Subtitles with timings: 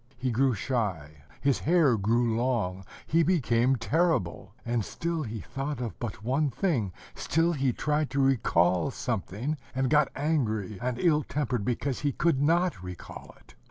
[0.17, 5.99] He grew shy, his hair grew long, he became terrible; and still he thought of
[5.99, 11.63] but one thing, still he tried to recall something, and got angry and ill tempered
[11.63, 13.53] because he could not recall it.